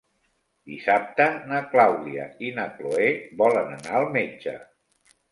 Dissabte 0.69 1.25
na 1.49 1.59
Clàudia 1.73 2.25
i 2.47 2.49
na 2.55 2.65
Cloè 2.77 3.09
volen 3.41 3.69
anar 3.75 3.93
al 3.99 4.07
metge. 4.15 4.55